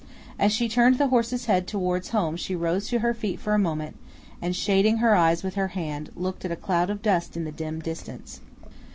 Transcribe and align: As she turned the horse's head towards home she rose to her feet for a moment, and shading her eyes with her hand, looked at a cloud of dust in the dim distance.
As 0.39 0.51
she 0.51 0.67
turned 0.67 0.97
the 0.97 1.09
horse's 1.09 1.45
head 1.45 1.67
towards 1.67 2.09
home 2.09 2.35
she 2.35 2.55
rose 2.55 2.87
to 2.89 2.97
her 3.01 3.13
feet 3.13 3.39
for 3.39 3.53
a 3.53 3.59
moment, 3.59 3.97
and 4.41 4.55
shading 4.55 4.97
her 4.97 5.13
eyes 5.13 5.43
with 5.43 5.53
her 5.53 5.67
hand, 5.77 6.09
looked 6.15 6.43
at 6.43 6.49
a 6.51 6.55
cloud 6.55 6.89
of 6.89 7.03
dust 7.03 7.37
in 7.37 7.43
the 7.43 7.51
dim 7.51 7.79
distance. 7.79 8.41